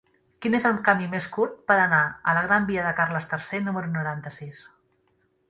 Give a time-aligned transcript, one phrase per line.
[0.43, 1.99] Quin és el camí més curt per anar
[2.31, 4.65] a la gran via de Carles III número noranta-sis?